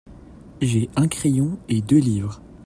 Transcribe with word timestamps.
J'ai 0.63 0.89
un 0.95 1.07
crayon 1.07 1.59
et 1.69 1.81
deux 1.81 1.99
livres. 1.99 2.41